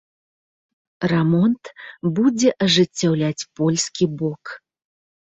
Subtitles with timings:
[1.11, 1.71] Рамонт
[2.17, 4.61] будзе ажыццяўляць польскі бок.